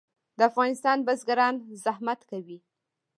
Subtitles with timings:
[0.37, 2.57] د افغانستان بزګران زحمت کوي